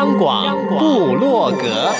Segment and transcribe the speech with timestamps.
[0.00, 1.92] 央广布洛格，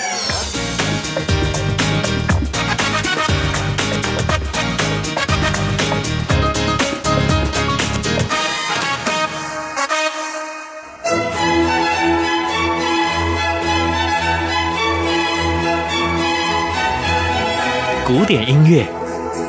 [18.07, 18.87] 古典音乐。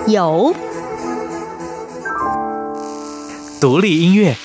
[0.08, 0.54] 有，
[3.62, 4.36] 独立音乐。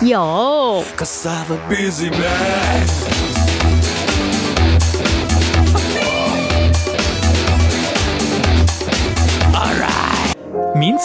[0.00, 0.82] 有。
[1.70, 3.25] 民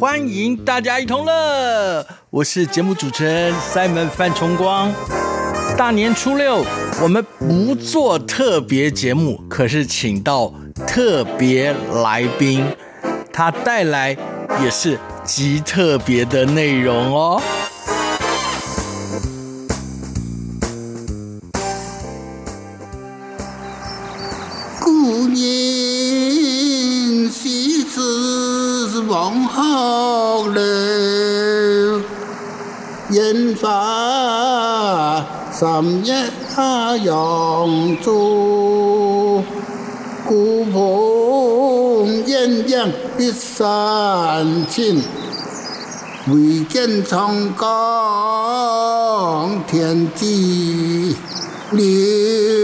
[0.00, 4.90] 欢迎大家一同乐，我是节目主持人 Simon 范崇光。
[5.76, 6.64] 大年初六，
[7.02, 10.54] 我们不做特别节目，可是请到
[10.86, 12.64] 特别来宾，
[13.30, 14.16] 他带来
[14.64, 17.42] 也是极特别的内容哦。
[35.60, 36.14] 花三月
[37.04, 39.44] 扬州，
[40.26, 45.02] 孤蓬艳阳碧山青，
[46.28, 51.14] 唯见长江天际
[51.72, 52.59] 流。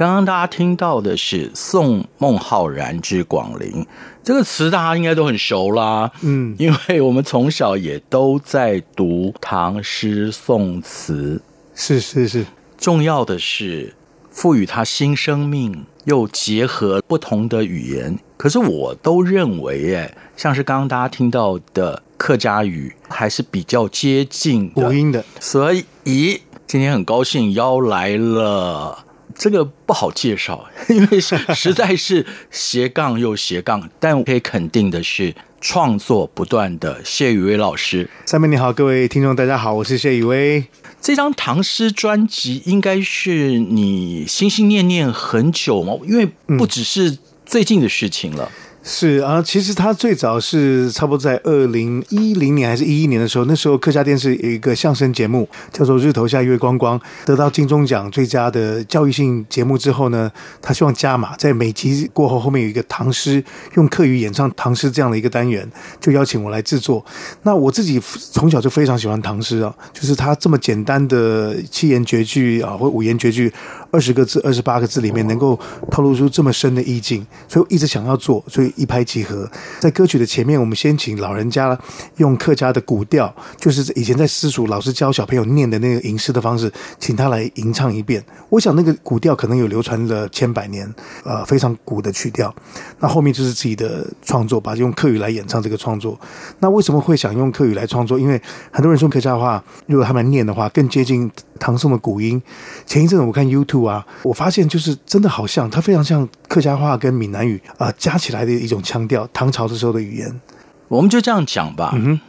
[0.00, 3.84] 刚刚大家听到的是《送孟浩然之广陵》
[4.24, 6.10] 这个词，大家应该都很熟啦。
[6.22, 11.42] 嗯，因为我们从小也都在读唐诗宋词。
[11.74, 12.46] 是是是，
[12.78, 13.94] 重要的是
[14.30, 18.18] 赋予它新生命，又结合不同的语言。
[18.38, 25.22] 可是我都认为，哎，像是刚刚大家听到的客家语，还是比较接近古音的。
[25.38, 29.04] 所以今天很高兴邀来了。
[29.34, 33.88] 这个不好介绍， 因为实在是斜杠又斜杠。
[33.98, 38.08] 但我可以肯定的是，创作不断的谢宇威老师。
[38.26, 40.64] 三妹你好，各位听众大家好，我是谢宇威。
[41.00, 45.94] 这张唐诗专辑应该是你心心念念很久吗？
[46.06, 46.26] 因为
[46.58, 48.50] 不只是最近的事情了。
[48.54, 60.28] 嗯是啊，其实他最早是差不多在二零一零年还是一一年的时候，那时候客家电视有一个相声节目叫做《日头下月光光》，得到金钟奖最佳的教育性节目之后呢，
[60.60, 63.42] 他希望加码，在每集过后后面有一个唐诗，
[63.76, 65.70] 用客语演唱唐诗这样的一个单元，
[66.00, 67.06] 就邀请我来制作。
[67.44, 68.02] 那我自己
[68.32, 73.52] 从小就非常喜欢唐诗啊，就是他这么简单的七言绝句啊，或五言绝句，
[73.92, 75.58] 二十个字、二十八个字里面能够
[75.90, 78.70] 透露出这么深的意境，所以我一直想要做，所以。
[78.76, 79.46] 一拍即合，
[79.78, 81.78] 在歌曲的前面，我们先请老人家
[82.16, 88.24] 用客家的古调，就是以前在私塾老师教小朋友念的那个吟诗的方式，请他来吟唱一遍。
[88.48, 90.90] 我想那个古调可能有流传了千百年，
[91.24, 92.54] 呃，非常古的曲调。
[93.00, 96.18] 那后面就是自己的创作，把用客语来演唱这个创作。
[96.60, 98.18] 那为什么会想用客语来创作？
[98.18, 98.40] 因为
[98.70, 102.42] 很多人说客家话，如果他们念的话，更接近唐宋的古音。
[102.86, 108.50] 前一阵子我看 YouTube 啊，我发现就是真的好像，它非常像客家话跟闽南语啊、呃、加起来的。
[108.60, 110.40] 一种腔调，唐朝的时候的语言，
[110.88, 111.92] 我们就这样讲吧。
[111.94, 112.20] 嗯哼，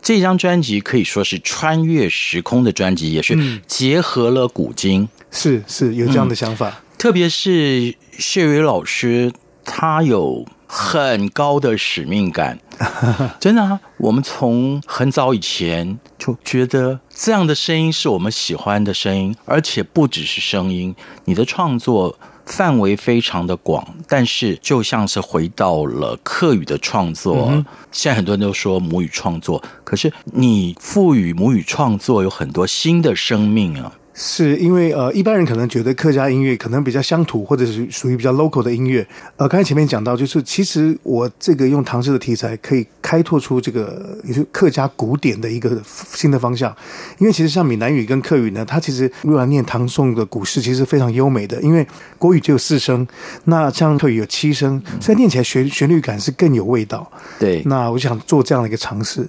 [0.00, 6.68] 这张专辑可以说是穿越时空的专辑，也是结合了古今，是是有这样的想法。
[6.68, 9.32] 嗯、特别是谢伟老师，
[9.64, 12.58] 他有很高的使命感，
[13.38, 13.78] 真的啊。
[13.98, 20.94] 我们从很早以前就觉得这样的声音是我们喜欢的声音，而且不只是声音，
[21.26, 22.18] 你的创作。
[22.44, 27.48] 范围非常的广，但是就像是回到了客语的创作。
[27.52, 33.92] 嗯、现在很多人都说母语创作，可是你赋予母语创作有很多新的生命啊。
[34.14, 39.06] 是因为呃，一般人可能觉得客家音乐可能比较乡土，或者是属于比较 local 的音乐。
[39.36, 46.74] 呃，刚才前面讲到，就是其实我这个用唐诗的题材，可以开拓出这个也是客家古典的一个新的方向。
[47.18, 51.60] 因为其实像闽南语跟客语呢，它其实如果要念唐宋的古诗，其实非常优美的。
[51.62, 51.86] 因为
[52.18, 53.06] 国语只有四声，
[53.44, 57.10] 那像客语有七声，所以念起来旋旋律感是更有味道。
[57.38, 59.26] 对，那我想做这样的一个尝试。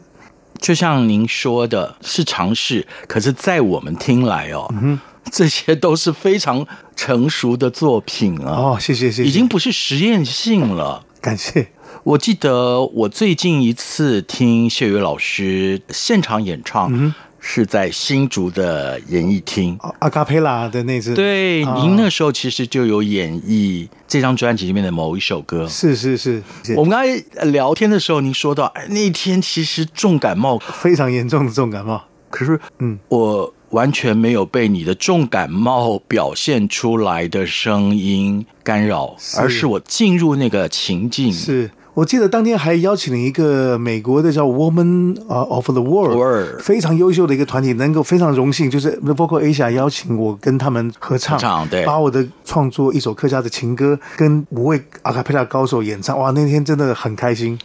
[0.63, 4.97] 就像您说的，是尝试，可是，在我们听来哦，嗯，
[5.29, 6.65] 这些都是非常
[6.95, 8.51] 成熟的作品啊。
[8.51, 11.03] 哦，谢谢谢谢，已经不是实验性了。
[11.19, 11.67] 感谢。
[12.05, 16.89] 我记得我最近一次听谢宇老师现场演唱。
[16.93, 17.13] 嗯
[17.45, 21.13] 是在新竹的演艺厅，阿卡佩拉的那次。
[21.13, 25.67] 对，您那时候其实就有演绎这张专辑里面的某一首歌。
[25.67, 26.41] 是是是，
[26.77, 32.05] 我们刚才聊天的时候，您说到，哎，那天其实重感冒，非常严重的重感冒。
[32.29, 41.31] 可是，嗯，我完全没有被你的重感冒表现出来的声音干扰，而是我进入那个情境。
[41.31, 41.69] 是。
[41.95, 57.59] 我记得当天还邀请了一个美国的叫 Woman of the World，非常优秀的一个团体，能够非常荣幸，就是 The Vocal Asia 邀请我跟他们合唱，对，把我的创作一首客家的情歌跟五位阿卡贝拉高手演唱，哇，那天真的很开心。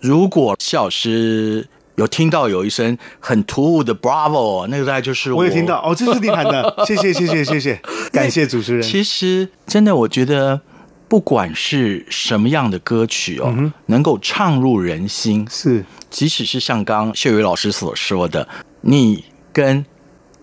[0.00, 8.82] 如果谢老师有听到有一声很突兀的 Bravo，那个大概就是我，我也听到哦，这是你喊的，谢谢谢谢谢谢， 感谢主持人。
[8.82, 10.62] 其实真的，我觉得。
[11.08, 18.46] 不管是什么样的歌曲哦，嗯、能够唱入人心，是，即使是像刚谢宇老师所说的，
[18.82, 19.84] 你跟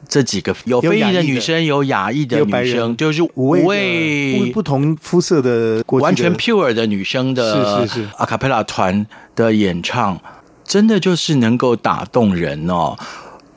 [0.07, 9.05] 这几个有非裔的女生，有亚裔的女生，就是五位不同肤色的，完全 pure 的女生的，是是是，阿卡贝拉团
[9.35, 10.19] 的演唱，
[10.63, 12.97] 真的就是能够打动人哦。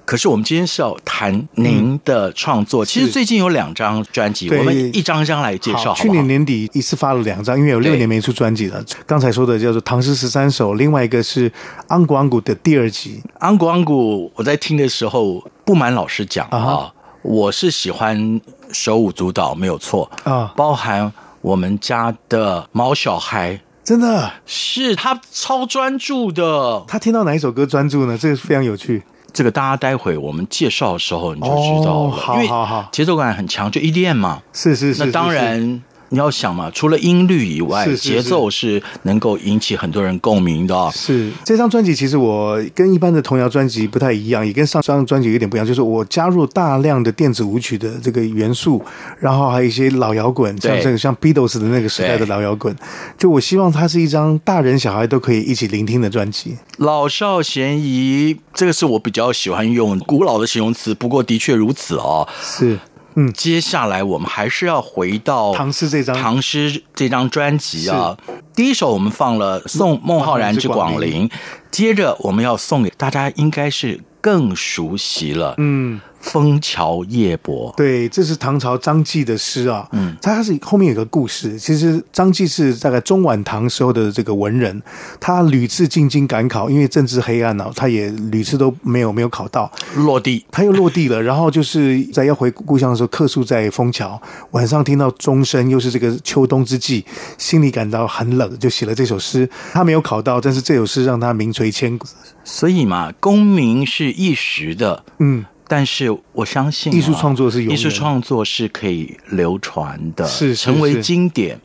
[0.08, 2.82] 可是我们今天是要谈您的创作。
[2.82, 6.02] 嗯、其实最近有两张专辑，我们一张一张来介绍好好。
[6.02, 8.82] 去年年底一次发了两张，因为有六年没出专辑了。
[9.06, 11.50] 刚才说的叫做《唐诗十三首》，另外一个是
[11.88, 13.22] 《安古安古》的第二集。
[13.38, 18.40] 安古安古，我在听的时候，不瞒老师讲啊，我是喜欢
[18.72, 20.54] 手舞足蹈，没有错啊。
[20.56, 21.12] 包含
[21.42, 26.82] 我们家的毛小孩，真的是他超专注的。
[26.88, 28.16] 他听到哪一首歌专注呢？
[28.16, 29.02] 这个非常有趣。
[29.32, 35.82] 这个大家待会我们介绍的时候你就知道了，哦、好好好，节奏感很强，就 EDM 嘛，是是是，那当然。
[36.10, 40.90] 你要想嘛，除了音律以外，节奏是能够引起很多人共鸣的。
[40.92, 48.82] 是这张专辑，其实我跟一般的童谣专辑不太一样，也跟上张专辑有点不一样，就是我加入大量的电子舞曲的这个元素，
[49.18, 52.74] 然后还有一些老摇滚，像这个像 Beatles 的那个时代的老摇滚。
[53.18, 58.38] 就我希望它是一张大人小孩都可以一起聆听的专辑，老少咸宜。
[58.54, 62.26] 这个是我比较喜欢用古老的形容词，不过的确如此哦。
[62.42, 62.78] 是。
[63.14, 68.16] 嗯，接下来我们还是要回到唐诗这张唐诗这张专辑啊。
[68.54, 71.28] 第一首我们放了《送孟浩然之广陵》，
[71.70, 75.54] 接着我们要送给大家，应该是更熟悉了。
[75.58, 76.00] 嗯。
[76.20, 79.88] 枫桥夜泊，对，这是唐朝张继的诗啊。
[79.92, 81.58] 嗯，他是后面有个故事。
[81.58, 84.82] 其实张继是大概中晚唐时候的这个文人，
[85.20, 91.22] 他屡次进京赶考，因为政治黑暗啊，他也屡次都没有没有考到落地，他又落地了。
[91.22, 94.20] 然后就是在要回故乡的时候，客宿在枫桥，
[94.50, 97.04] 晚上听到钟声，又是这个秋冬之际，
[97.38, 99.48] 心里感到很冷，就写了这首诗。
[99.72, 102.06] 他没有考到，但是这首诗让他名垂千古。
[102.44, 105.44] 所以嘛，功名是一时的，嗯。
[105.68, 111.60] 但是我相信，艺术创作是有艺术创作是可以流传的，是成为经典，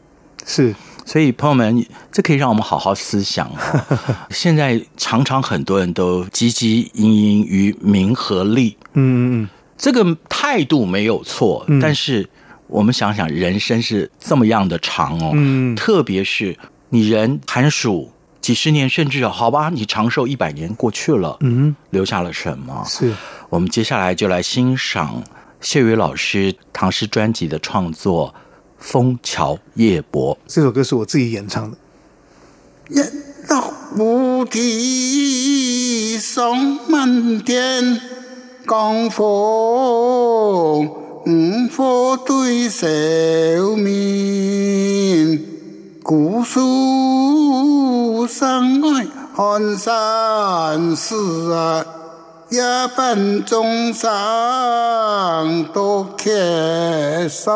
[0.46, 0.76] 是。
[1.06, 3.52] 所以朋友们，这可以让我们好好思想。
[4.32, 11.66] 现在常常很多人都汲汲营营于名和利，嗯嗯，这个态度没有错。
[11.82, 12.26] 但是
[12.68, 16.58] 我们想想，人生是这么样的长哦，嗯，特别是
[16.88, 18.10] 你人寒暑
[18.44, 22.84] 几十年，甚至好吧，你长寿一百年过去了，嗯，留下了什么？
[22.86, 23.14] 是。
[23.50, 25.24] 我们接下来就来欣赏
[25.62, 28.28] 谢宇老师唐诗专辑的创作
[28.78, 30.36] 《枫桥夜泊》。
[30.46, 31.78] 这首歌是我自己演唱的。
[32.90, 33.02] 月
[33.48, 38.02] 落乌啼霜满天，
[38.68, 39.26] 江枫
[40.86, 42.86] 五福对少
[43.78, 45.40] 眠，
[46.04, 51.86] 古树山外寒山寺啊。
[52.50, 52.62] 夜
[52.96, 57.52] 半钟声多客松。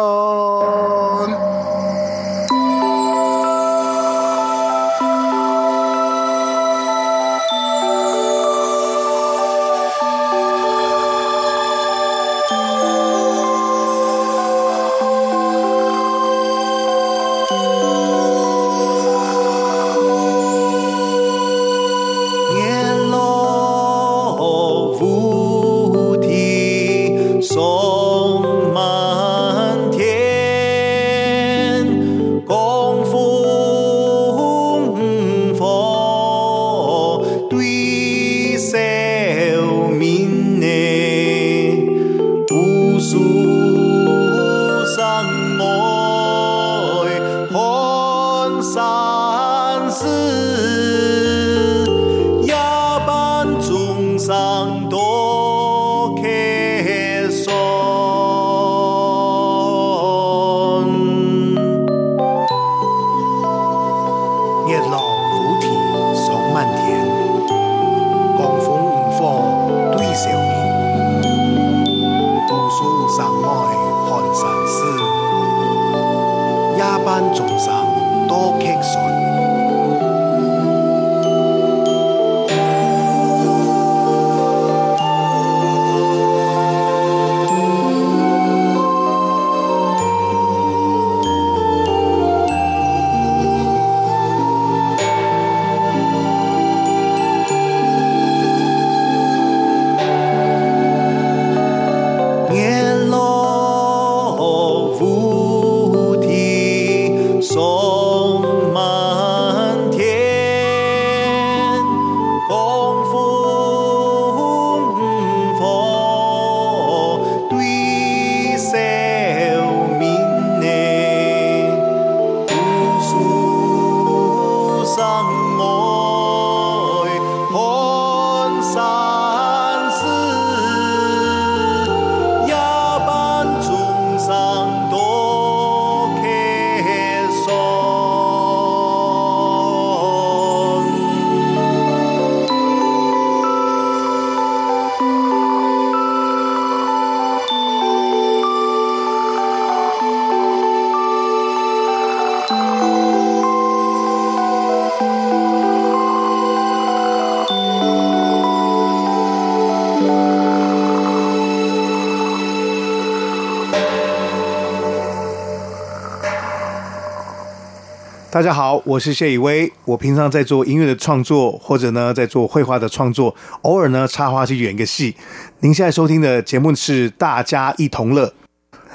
[168.37, 169.73] 大家好，我是谢以威。
[169.83, 175.15] 我平常在做音乐的创作，或者呢在做绘画的创作，偶尔呢插花去演个戏。
[175.61, 178.27] 您现在收听的节目是《大家一同乐》。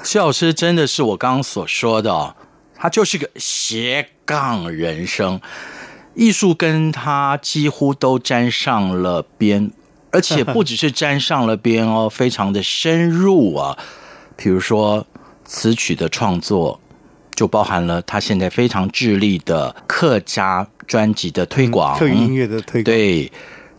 [0.01, 2.33] 谢老师真的是我刚刚所说的哦，
[2.73, 5.41] 他就是个斜杠人生，
[6.13, 9.69] 艺术跟他几乎都沾上了边，
[10.11, 13.77] 而且不只是沾上了边哦， 非常的深入啊。
[14.37, 15.05] 比如说
[15.43, 16.79] 词曲的创作。
[17.35, 22.85] 就包含了他现在非常致力的客家专辑的推广，客语音乐的推广。
[22.85, 23.31] 对，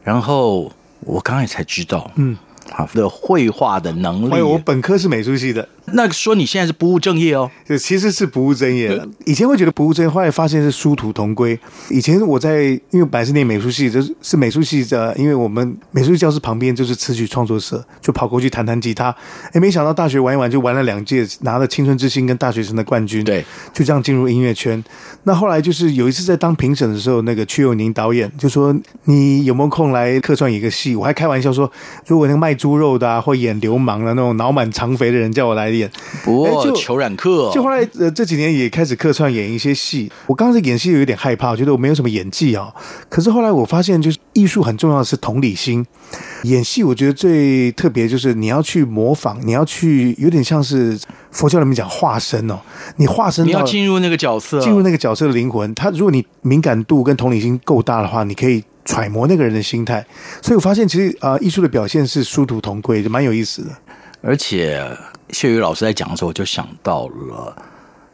[0.02, 2.36] 然后我刚才才知道，嗯。
[2.72, 4.40] 好的绘画的能力。
[4.40, 5.68] 我本科是美术系的。
[5.92, 7.50] 那说你现在是不务正业哦？
[7.68, 9.06] 就其实是不务正业的。
[9.26, 11.58] 以前会觉得不务正业，后来发现是殊途同归。
[11.90, 19.14] 以前我在因为本来是念美术系，就是是美术系的，因为我们美术教室旁边就是词曲创作社，就跑过去弹弹吉他。
[19.52, 23.22] 哎，没想到大学玩一玩就玩了两届，拿了青春之星跟大学生的冠军。
[23.22, 24.82] 对，就这样进入音乐圈。
[25.24, 28.74] 那后来就是有一次在当评审的时候，那个曲友宁导演就说
[29.04, 31.70] ：“你有没有空来客串一个戏？”我还开玩笑说
[32.06, 35.90] ：“如果那个卖猪肉的啊，或演流氓的那种脑满肠肥的人叫我来演，
[36.24, 37.50] 不过裘染客。
[37.52, 40.10] 就后来呃这几年也开始客串演一些戏。
[40.26, 42.72] 我刚开始演戏有点害怕，我觉得我没有什么演技啊。
[43.08, 45.84] 可是后来我发现，就是艺术很重要的是同理心。
[46.44, 50.98] 演戏我觉得最特别就是你要去模仿，你要去有点像是
[51.30, 52.58] 佛教里面讲化身哦，
[52.96, 55.74] 你化身，你要进入那个角色，进入那个角色的灵魂。
[55.74, 58.62] 他如果你敏感度跟同理心够大的话，你可以。
[58.86, 60.04] 揣摩那个人的心态，
[60.42, 63.70] 所以我发现其实啊、呃，艺术的表现是殊途同归，就蛮有意思的。
[64.20, 64.78] 而且
[65.34, 67.54] 谢宇老师在讲的时候，我就想到了，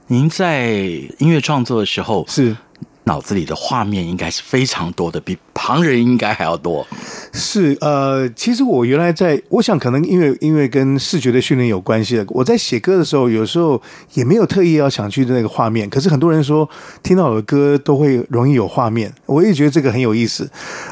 [0.08, 0.70] 您在
[1.18, 2.56] 音乐创作的时候是。
[3.04, 6.86] 脑子里的画面应该是非常多的，比旁人应该还要多。
[7.32, 12.24] 是呃，其实我原来在，我想可能因为因为跟视觉的训练有关系的。
[12.28, 13.80] 我在写歌的时候，有时候
[14.14, 15.88] 也没有特意要想去的那个画面。
[15.88, 16.68] 可是很多人说
[17.02, 20.48] 听到我的歌都会容易有画面，我也觉得这个很有意思。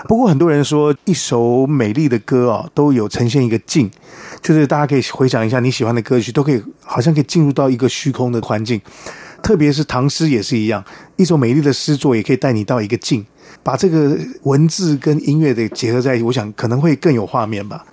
[0.09, 3.91] 不过很多人说一首美丽的歌啊，都有呈现一个境，
[4.43, 8.81] 就是大家可以回想一下你喜欢的歌曲，都可以好像可以进入到一个虚空的环境。
[9.43, 10.85] 特别是唐诗也是一样，
[11.17, 13.25] 一首美丽的诗作也可以带你到一个境，
[13.63, 17.87] 把这个文字跟音乐的结合在一起，我想可能会更有画面吧。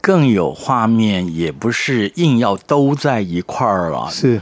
[0.00, 4.08] 更有画面，也不是硬要都在一块儿了。
[4.10, 4.40] 是，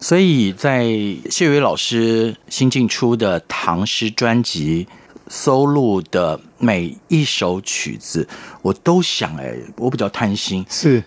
[0.00, 0.84] 所以在
[1.30, 4.86] 谢伟老师新近出的唐诗专辑
[5.28, 8.26] 收录的每一首曲子，
[8.62, 11.02] 我都想，哎，我比较贪心，是。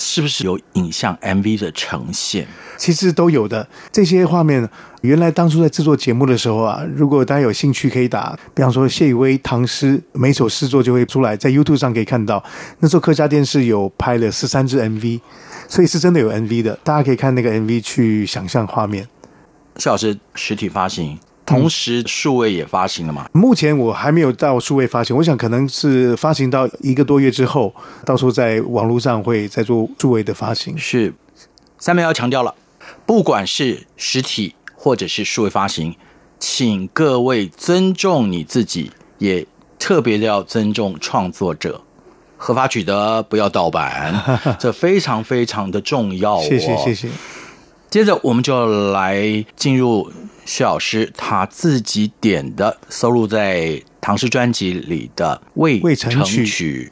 [0.00, 2.48] 是不是有影像 MV 的呈现？
[2.78, 3.68] 其实都有的。
[3.92, 4.66] 这些画面
[5.02, 12.42] 原来当初在制作节目的时候啊，如果大家有兴趣，可以打，比方说谢宇威唐诗，每首诗作就会出来，在 YouTube 上可以看到。
[12.78, 15.20] 那时候客家电视有拍了十三支 MV，
[15.68, 19.06] 所以是真的有 MV 的，大家可以看那个 MV 去想象画面。
[19.76, 21.18] 谢老师实体发行。
[21.50, 23.28] 同时，数位也发行了嘛？
[23.32, 27.74] 目前我还没有到数位发行，我想可能是发行到一个多月之后，
[28.06, 30.78] 到时候在网络上会再做数位的发行。
[30.78, 31.12] 是，
[31.78, 32.54] 三妹要强调了，
[33.04, 35.94] 不管是实体或者是数位发行，
[36.38, 39.46] 请各位尊重你自己，也
[39.78, 41.82] 特别的要尊重创作者，
[42.36, 44.14] 合法取得，不要盗版，
[44.60, 46.42] 这非常非常的重要哦。
[46.42, 47.08] 谢谢谢谢。
[47.90, 50.10] 接着我们就来进入。
[50.50, 56.44] 谢老师他自己点的收录在唐诗专辑里的《渭渭城曲》，《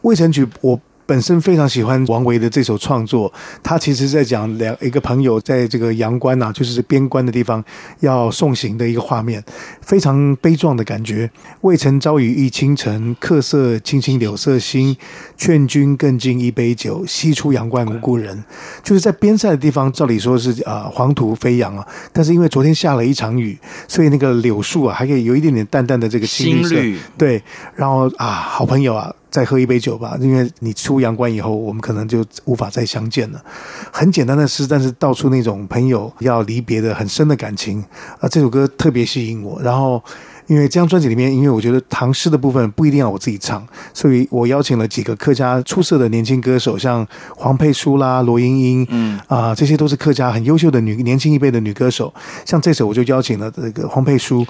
[0.00, 0.80] 渭城曲》我。
[1.06, 7.62] 本身非常喜欢王维的这首创作，他其实在讲两一个朋友在这个阳关呐、啊，就是边关的地方
[8.00, 9.42] 要送行的一个画面，
[9.80, 11.30] 非常悲壮的感觉。
[11.62, 14.96] 渭城朝雨浥轻尘，客舍青青柳色新。
[15.36, 18.44] 劝君更尽一杯酒，西出阳关无故人。
[18.82, 27.02] 就是在边塞的地方，照理说是啊黄土飞扬啊，但是因为昨天下了一场雨，所以那个柳树啊还可以有一点点淡淡的这个青绿色。
[27.18, 27.42] 对，
[27.74, 29.12] 然后啊，好朋友啊。
[29.34, 33.44] 再喝一杯酒吧，因为你出阳关以后，我们可能就无法再相见了。
[33.90, 37.84] 很简单的诗，但是道出那种朋友要离别的很深的感情
[38.20, 38.28] 啊。
[38.28, 39.60] 这首歌特别吸引我。
[39.60, 40.00] 然后，
[40.46, 52.14] 因为这张专辑里面，因为我觉得唐诗的部分不一定要我自己唱，所以我邀请了几个客家出色的年轻歌手，像黄佩书啦、罗英英，嗯啊，这些都是客家很优秀的女年轻一辈的女歌手。
[52.44, 54.46] 像这首，我就邀请了这个黄佩书。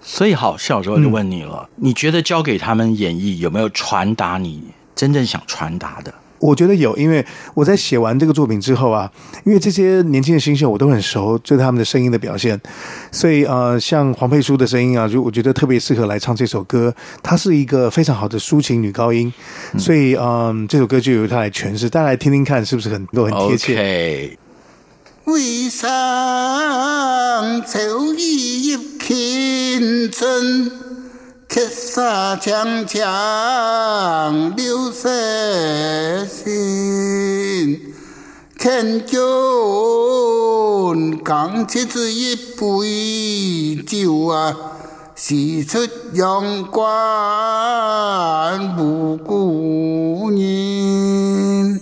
[0.00, 4.62] 所以好，小时候就问你了，嗯，你觉得交给他们演绎有没有传达你
[4.94, 6.14] 真正想传达的？
[6.38, 9.10] 我觉得有，因为我在写完这个作品之后啊，
[9.44, 12.60] 因为这些年轻的新秀我都很熟，对他们的声音的表现，
[13.10, 16.94] 所以呃，像黄佩书的声音啊，就我觉得特别适合来唱这首歌。
[17.22, 19.32] 她是一个非常好的抒情女高音，
[19.78, 24.45] 所以嗯，呃，这首歌就由她来诠释，大家来听听看，是不是很都很贴切？Okay.
[25.26, 25.84] 为上
[27.66, 30.70] 秋意入青春，
[31.48, 37.92] 刻沙长长流色心，
[38.56, 44.54] 劝君共沏这一杯酒啊，
[45.16, 45.80] 细出
[46.12, 51.80] 阳关无故人。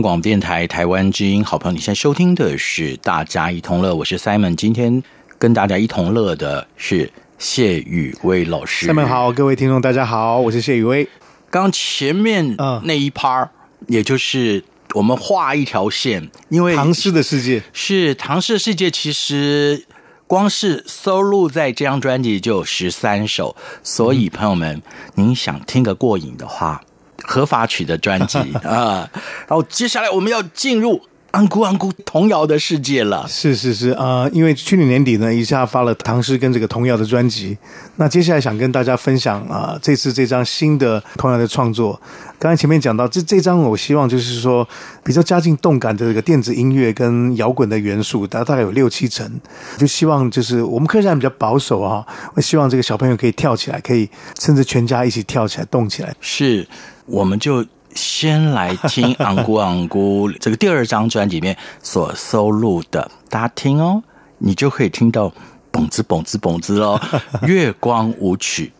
[0.00, 4.54] 央广播电台台湾之音，好朋友，你现在收听的是《大家一同乐》，我是 Simon。
[4.54, 5.02] 今天
[5.38, 8.86] 跟大家一同乐的是谢宇威老师。
[8.86, 11.06] Simon 好，各位听众大家好，我是谢宇威。
[11.50, 13.48] 刚前面那一 part，、嗯、
[13.88, 19.84] 也就是我们画一条线，因为唐诗的世界是唐诗的世界，其实
[20.26, 24.82] 光是收录在这张专辑就有十三首，所以朋友们，嗯、
[25.26, 26.80] 您想听个过瘾的话。
[27.24, 28.38] 合法曲的专辑。
[28.64, 29.08] 啊，
[29.46, 33.26] 然后接下来我们要进入安姑安姑童谣的世界了。
[33.28, 37.56] 是是是啊、呃，因为去年年底呢，一下发了唐诗跟这个童谣的专辑。
[37.96, 42.00] 那接下来想跟大家分享啊、呃，这次这张新的童谣的创作。
[42.38, 44.66] 刚才前面讲到这这张，我希望就是说
[45.04, 49.30] 比较加进动感的这个电子音乐跟摇滚的元素，大大概有六七成。
[49.76, 56.14] 就希望就是我们客栈比较保守啊，我希望这个小朋友可以跳起来，可以甚至全家一起跳起来动起来。
[56.20, 56.66] 是。
[57.06, 64.02] 我们就先来听 《昂姑昂姑》这个第二张专辑里面所收录的，大家听哦，
[64.38, 65.32] 你就可以听到
[65.70, 67.00] 蹦子蹦子蹦子哦，
[67.46, 68.72] 《月光舞曲》。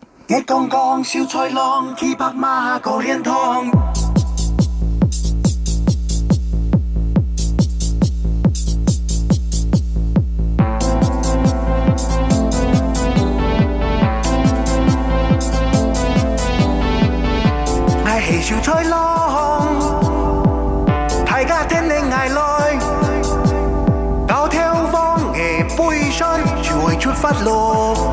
[1.02, 1.48] 小菜
[18.50, 19.64] 潮吹浪，
[21.24, 22.80] 大家聽你捱耐，
[24.26, 24.60] 搞聽
[24.90, 26.26] 方嘅杯身，
[26.60, 28.12] 就會出發咯。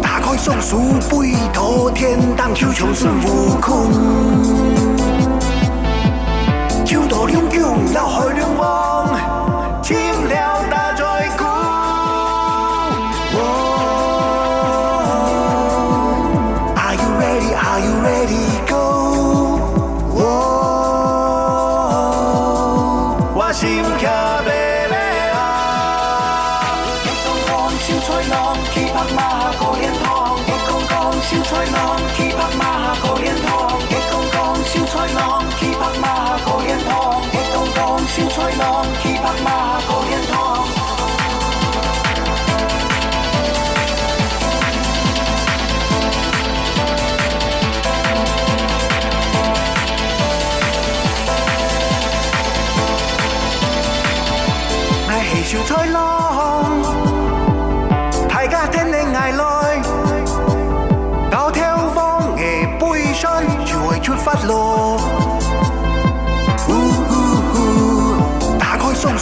[0.00, 0.78] 打開松鼠
[1.10, 4.65] 杯頭，天堂就從是悟空。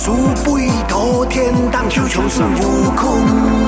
[0.04, 0.12] 足
[0.44, 3.63] 背托天荡秋千是悟空。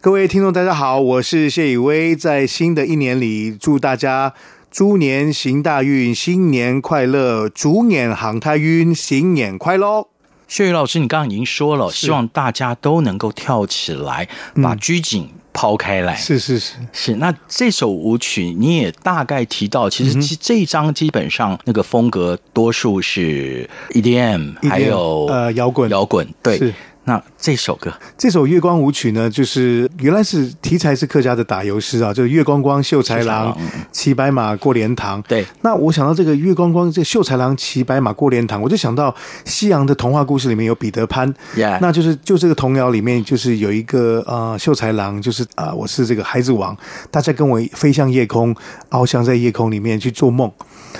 [0.00, 4.34] 各位听众，大家好，我是谢以威，在新的一年里，祝大家
[4.70, 10.13] 猪年行大运，新年快乐，猪年行太运，新年快乐。
[10.54, 14.28] 谢宇老师，你刚刚已经说了，希望大家都能够跳起来，
[14.62, 16.14] 把拘谨抛开来。
[16.14, 17.16] 是是是是。
[17.16, 26.24] 那这首舞曲你也大概提到，其实这这一张基本上那个风格多数是 EDM，, EDM 还有呃摇滚摇滚。
[26.40, 26.56] 对。
[26.56, 26.72] 是
[27.06, 33.56] 那这首歌，这首月光舞曲呢，就是原来是题材是客家的打油诗啊，就是月光光秀才郎
[33.92, 35.20] 骑白马过莲塘。
[35.22, 39.14] 对，那我想到这个月光光这秀才郎骑白马过莲塘，我就想到
[39.44, 41.78] 西洋的童话故事里面有彼得潘，Yeah.
[41.80, 46.74] 那就是就这个童谣里面就是有一个呃秀才郎，就是啊、呃、我是这个孩子王，
[47.10, 48.54] 大家跟我飞向夜空，
[48.90, 50.50] 翱翔在夜空里面去做梦。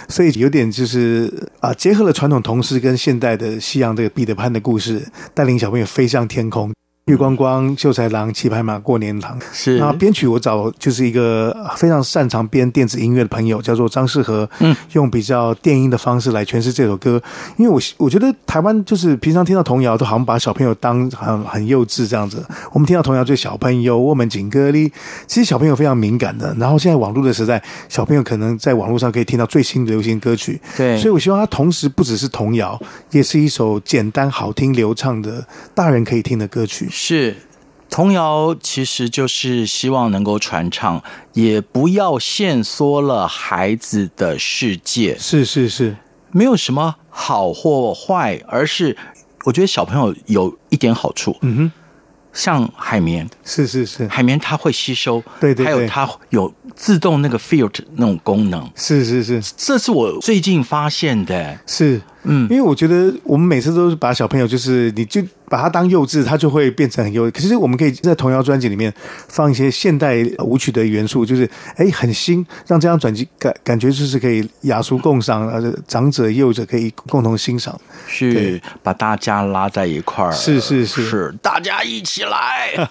[0.09, 6.73] 所以有点就是啊，结合了传统童诗跟现代的西洋这个彼得潘的故事，带领小朋友飞向天空。
[7.07, 9.39] 月光光，秀才郎，骑白马过年堂。
[9.53, 14.49] 是，那编曲我找就是一个非常擅长编电子音乐的朋友，叫做张世和。
[14.61, 17.23] 嗯，用比较电音的方式来诠释这首歌。
[17.59, 22.43] 因为我我觉得台湾就是平常听到童谣，都好像把小朋友当很很幼稚这样子。
[22.73, 24.91] 我们听到童谣，就小朋友，我们紧歌里，
[25.27, 26.57] 其实小朋友非常敏感的。
[26.59, 30.59] 然后现在网络的时代，小朋友可能在网络上可以听到最新的流行歌曲。
[30.75, 36.89] 对，所以我希望它同时不只是童谣，也是一首简单、好听、流畅的大人可以听的歌曲。
[36.97, 37.35] 是
[37.91, 41.03] 童谣，其实就是希望能够传唱，
[41.33, 45.19] 也不要限缩了孩子的世界。
[45.19, 45.97] 是是是，
[46.31, 48.97] 没有什么好或坏，而是
[49.45, 51.37] 我觉得小朋友有一点好处。
[51.43, 51.73] 嗯哼。
[52.33, 61.59] 像海绵，是是是，海绵它会吸收，对对对，还有它有自动那个 filter 那种功能，是是是，这是我最近发现的。
[61.67, 67.31] 是，嗯，因为我觉得我们每次都是把小朋友，就是你就把他当幼稚，他就会变成很幼稚。
[67.31, 68.93] 可是我们可以在童谣专辑里面
[69.29, 82.89] 放一些现代舞曲的元素，就是哎很新，让这张专辑感感觉就是可以雅俗共赏，而且长者幼者可以共同欣赏，是把大家拉在一块儿，是是是是，大家一起来。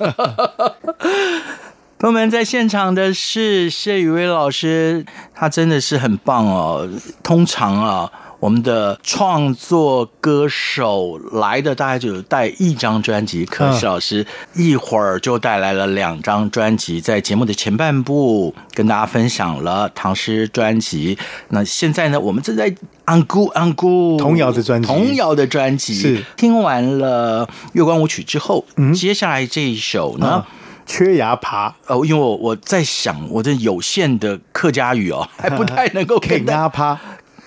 [2.03, 6.85] 朋友们，在现场的是谢宇威老师，他真的是很棒哦。
[7.23, 8.11] 通常啊，
[8.41, 21.17] 我们的创作歌手来的大概就带一张专辑，可是老师一会儿就带来了两张专辑，在节目的前半部跟大家分享了唐诗专辑。
[21.47, 30.45] 那现在呢，我们正在安姑安姑童谣的专辑，童谣的专辑是听完了《月光舞曲》之后，嗯，接下来这一首呢？
[30.45, 31.73] 嗯缺牙爬。
[31.87, 36.99] 哦，因为我我在想，我这有限的客家语哦， 还不太能够给牙爬。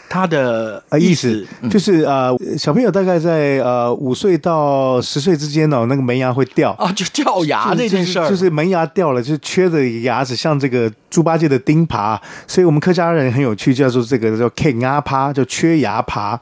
[0.09, 6.70] 他的呃意思就是呃小朋友大概在呃五岁到十岁之间哦，那个门牙会掉。
[6.79, 16.38] 啊，就掉牙这件事儿，就是门牙掉了，就是缺的牙齿像这个猪八戒的钉耙，所以我们客家人很有趣，叫做这个叫 K 阿耙，叫缺牙耙。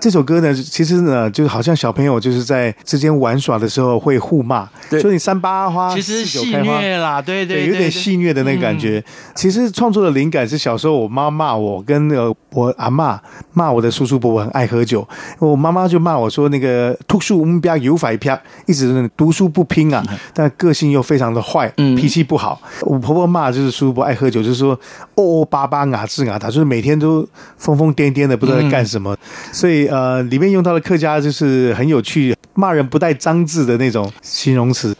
[0.00, 4.68] 这首歌呢，其实呢，就好像小朋友就是在之间玩耍的时候会互骂，
[5.00, 9.00] 说你三八花，其实戏谑啦，对对对，有点戏虐的那个感觉。
[9.36, 13.20] 其实创作的灵感是小时候我妈骂我，跟呃我阿妈。
[13.52, 15.06] 骂我的叔叔伯伯很爱喝酒，
[15.38, 22.60] 我妈妈就骂我说那个读书唔标有反偏，一直读书不拼啊，但个性又非常的坏，脾气不好。
[22.82, 24.72] 我婆婆骂就是叔叔伯爱喝酒，就是说
[25.14, 27.24] 哦哦巴巴啊吱啊，他就是每天都
[27.58, 29.16] 疯疯癫癫的，不知道在干什么。
[29.52, 34.96] 所以呃，里面用到的客家就是很有趣，骂人不带脏字的那种形容词。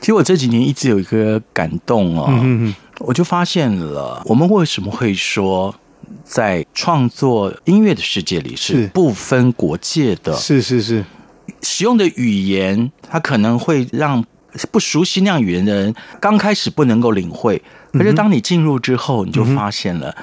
[0.00, 2.42] 其实我这几年一直有一个感动哦，
[3.00, 5.74] 我就发现了我们为什么会说。
[6.22, 11.04] 在创作音乐的世界里是不分国界的，是是是，
[11.62, 14.24] 使用的语言，它可能会让
[14.70, 20.14] 不熟悉那样语言的人刚开始不能够领会，可是当你进入之后，你就发现了，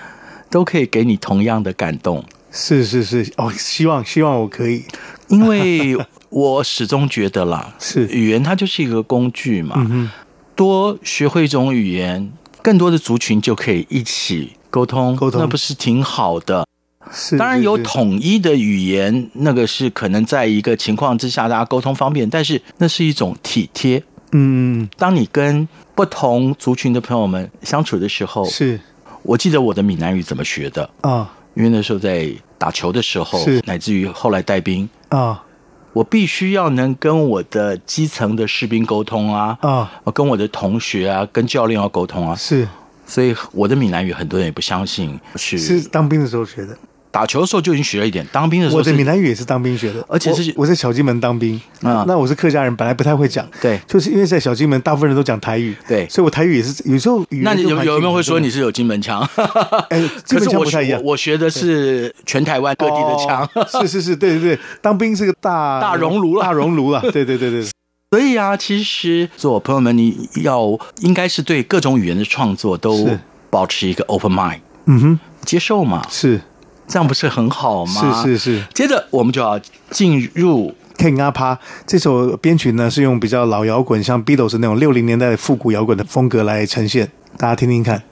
[0.50, 2.24] 都可以给你同样的感动。
[2.52, 4.84] 是是是，哦，希望希望我可以，
[5.28, 5.98] 因为
[6.30, 9.86] 我始终觉得啦， 是语言它就是一个工具嘛，
[10.56, 14.54] 多学会一种语言，更多的族群就可以一起。
[14.70, 16.68] 沟通，沟通，那不是挺好的？
[17.12, 22.28] 是，当然有统一的语言，那个是可能在一个情况之下，大家沟通方便。
[22.28, 24.04] 但是那是一种体贴。
[24.34, 28.80] 嗯，当你跟不同族群的朋友们相处的时候，是。
[29.22, 31.32] 我记得我的闽南语怎么学的啊？
[31.54, 33.62] 因为那时候在打球的时候，是。
[33.66, 35.42] 乃至于后来带兵啊，
[35.94, 42.68] 我必须要能跟我的基层的士兵沟通啊，啊，跟我的同学啊，跟教练要沟通啊，是。
[43.06, 46.78] 所以我的闽南语很多人也不相信是是当兵的时候学的，
[47.14, 48.26] 打球的时候就已经学了一点。
[48.32, 52.04] 当兵的时候，我的闽南语也是当兵学的，而且是我，我在小金门当兵啊。
[52.08, 57.24] 那我是客家人，本来不太会讲，对，就是因为在小金门，大部分人都讲台语，对，所以我台语也是有时候。
[57.30, 59.22] 那你有有没有会说你是有金门腔？
[59.92, 61.00] 哎， 金门腔不太一样。
[61.04, 63.48] 我学的是全台湾各地的腔，
[63.82, 67.64] 是是是，对对对，当兵是个大大熔炉了，大熔炉了，对对对对。
[68.12, 73.08] 所以啊，其实做朋友们，你要应该是对各种语言的创作都。
[73.54, 76.42] 保持一个 open mind，嗯哼，接受嘛，是
[76.94, 78.22] 这样不是很好吗？
[78.24, 78.64] 是是是。
[78.72, 80.72] 接着我们就要进入
[81.04, 81.56] 《King 阿帕》
[81.88, 88.04] 这首编曲呢，是用比较老摇滚，像 Beatles 那种六零年代的复古摇滚的风格来呈现，大家听听看。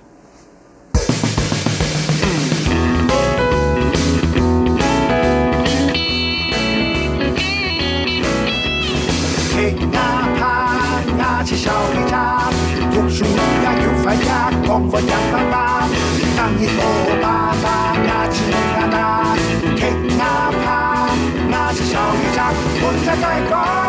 [23.13, 23.80] 小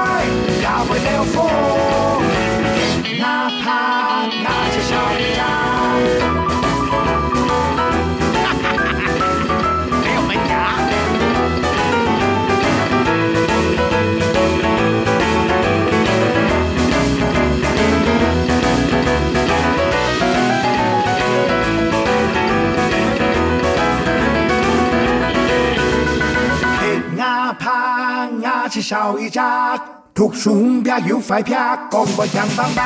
[29.16, 29.78] 一家，
[30.12, 31.54] 读书唔怕有坏撇，
[31.88, 32.84] 讲话响当当。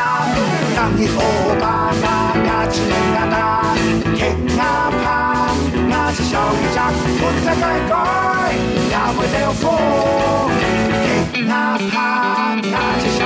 [0.77, 1.21] 当日欧
[1.59, 2.83] 巴那牙齿
[3.15, 3.75] 牙大，
[4.15, 5.07] 听啊怕，
[5.91, 7.97] 牙齿小一家，不再乖乖，
[8.91, 9.65] 也会了风。
[11.33, 11.97] 听啊怕，
[12.57, 13.25] 牙齿小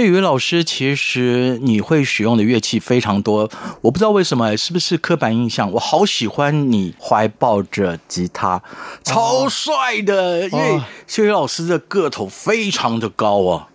[0.00, 3.50] 谢宇威老师，其实你会使用的乐器非常多，
[3.82, 5.70] 我不知道为什么，是不是刻板印象？
[5.72, 8.62] 我好喜欢你怀抱着吉他，
[9.04, 13.68] 超帅的，因为谢宇威老师的个头非常的高啊。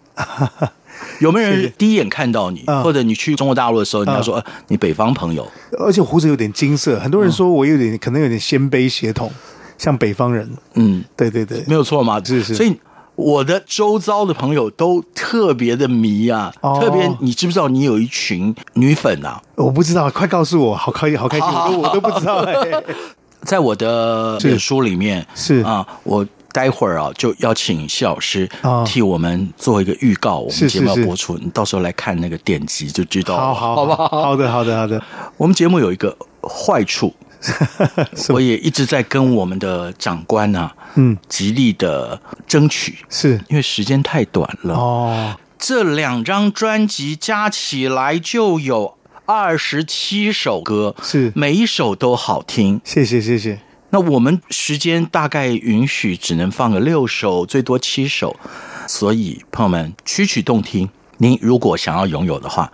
[1.19, 5.47] 有没有人第一眼看到你，或者你去中国大陆的时候，你要说你北方朋友，
[5.77, 9.31] 而且胡子有点金色，很多人说我有点可能有点鲜卑血统，
[9.77, 10.49] 像北方人。
[10.73, 12.55] 嗯，对对对，没有错嘛，是是。
[12.55, 12.75] 所以
[13.15, 19.41] 我的周遭的朋友都特别的迷啊，特别你知不知道你有一群女粉啊？
[19.55, 22.45] 我不知道，快告诉我，好开心，好开心，我 都我都不知道。
[23.43, 26.25] 在我的脸书里面是啊，我。
[26.55, 28.49] 待会儿啊，就邀请谢老师
[28.85, 33.41] 替我们做一个预告，我们节目要播出，你到时候来看那个典籍就知道了。
[33.41, 34.07] 好好，好不好？
[34.07, 35.03] 好的，好的，好的。
[35.35, 37.13] 我们节目有一个坏处，
[38.29, 45.37] 我也一直在跟我们的长官啊，嗯，极力的争取，是因为时间太短了哦。
[45.57, 52.79] 这两张专辑加起来就有二十七首歌，是每一首都好听。
[52.83, 53.59] 谢谢，谢谢。
[53.91, 58.35] 那我们时间大概允许只能放个六首，最多七首，
[58.87, 60.89] 所以朋友们曲曲动听。
[61.17, 62.69] 您如果想要拥有的话，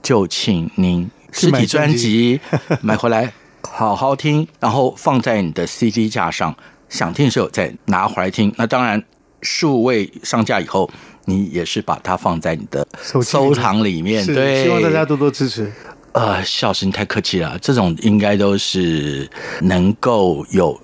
[0.00, 2.40] 就请您实体专辑
[2.80, 3.32] 买回来
[3.62, 6.54] 好好听，然后放在你的 CD 架上，
[6.88, 8.52] 想听的时候再拿回来听。
[8.56, 9.02] 那当然，
[9.42, 10.90] 数位上架以后，
[11.24, 12.86] 你也是把它放在你的
[13.22, 14.24] 收藏里面。
[14.26, 15.72] 对，希望大家多多支持。
[16.12, 17.56] 呃，谢老师，你太客气了。
[17.60, 19.30] 这种应该都是
[19.60, 20.78] 能够有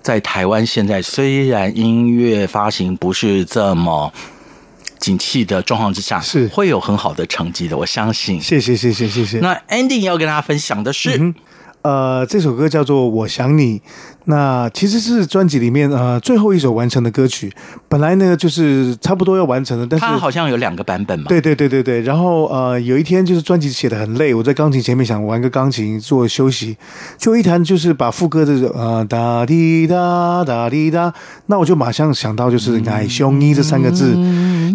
[0.00, 4.10] 在台湾现在虽然音乐发行不是这么
[4.98, 7.76] 景气的状况之下，是会有很好的成绩的。
[7.76, 8.40] 我相信。
[8.40, 9.40] 谢谢，谢谢，谢谢。
[9.40, 11.34] 那 ending 要跟大家分享的是，嗯、
[11.86, 13.78] 呃，这首歌叫做《我想你》。
[14.28, 17.52] 那其实是专辑里面呃最后一首完成的歌曲，
[17.88, 21.26] 本来呢就是差不多要完成的，但是它好像有两个版本嘛。
[21.28, 22.00] 对对对对对。
[22.00, 26.76] 然后呃有一天就是专辑写的很累，我在钢琴前面想玩个钢琴做休息，
[27.16, 31.14] 就一弹就是把副歌的呃哒滴哒哒滴哒，
[31.46, 34.16] 那我就马上想到就是爱上你这三个字。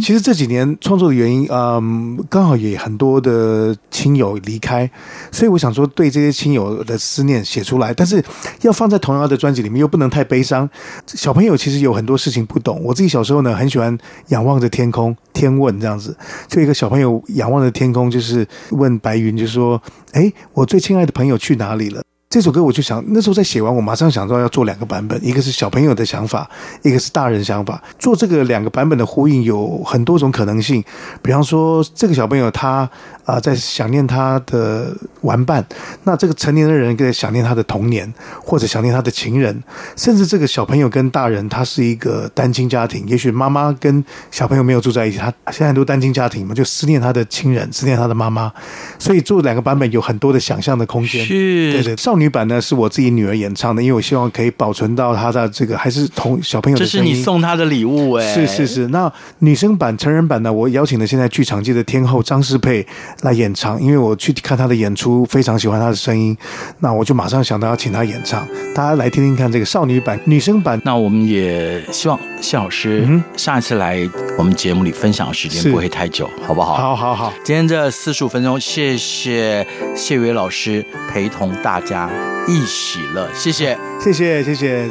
[0.02, 4.90] 其实这几年创作的原因，嗯、刚好也很多的亲友离开，
[5.32, 8.24] 所以我想说对这些亲友的思念写出来，但是
[8.62, 9.42] 要放在同样的。
[9.42, 10.70] 专辑里面又不能太悲伤，
[11.08, 12.80] 小朋友其实有很多事情不懂。
[12.84, 13.98] 我自己小时候呢，很喜欢
[14.28, 16.16] 仰望着天空，天问这样子。
[16.48, 19.82] 就一个小朋友仰望着天空，就是问白云，就说
[20.14, 26.50] ：“诶，我最亲爱的朋友去哪里了？”这首歌我就想，那时候在写完，我马上想到要做两个版本，一个是小朋友的想法，
[26.82, 27.84] 一个是大人想法。
[28.00, 30.82] 做这个两个版本的呼应有很多种可能性，
[31.22, 32.90] 比方说这个小朋友他
[33.26, 35.66] 啊、呃、在想念他的玩伴，
[36.04, 38.12] 那这个成年的人在想念他的童年，
[38.42, 39.62] 或者想念他的情人，
[39.98, 44.02] 甚至这个小朋友跟大人他是一个单亲家庭，也许妈妈跟
[44.32, 48.50] 小朋友没有住在一起，他现在很多单亲家庭嘛，就思念他的亲人，思念他的妈妈，
[48.98, 51.26] 所以做两个版本有很多的想象的空间。
[51.26, 52.22] 是，对对，少。
[52.22, 57.08] 女版呢是我自己女儿演唱的，因为我希望可以保存到她的这个还是同小朋友的声音。
[57.08, 58.88] 这是你送她的礼物哎，是是是。
[58.90, 60.54] 那女生版、成人版呢？
[60.54, 62.86] 我邀请了现在剧场界的天后张世佩
[63.22, 66.36] 来演唱，因为我去看他的演出，非常喜欢他的声音，
[66.80, 68.48] 那我就马上想到要请他演唱。
[68.74, 70.82] 大家来听听看这个少女版、女生版。
[70.84, 73.08] 那我们也希望谢老师
[73.38, 76.76] 下一次来我们节目里分享的时间不会太久，好不好？
[76.76, 77.34] 好好好。
[77.44, 82.10] 今天这四十五分钟，谢谢谢伟老师陪同大家。
[82.48, 84.90] 一喜乐，谢谢，谢谢，谢谢。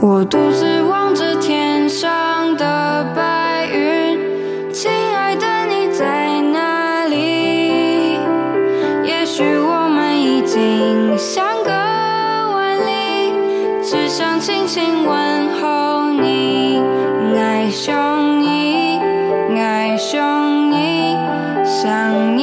[0.00, 0.80] 我独自
[14.62, 16.80] 想轻轻问候你，
[17.36, 19.00] 爱上你，
[19.58, 21.16] 爱上你，
[21.64, 22.41] 想念